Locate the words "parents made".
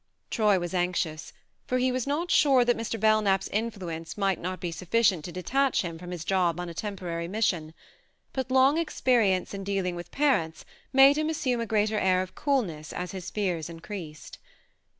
10.09-11.19